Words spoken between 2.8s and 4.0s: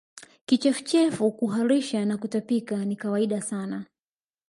ni kawaida sana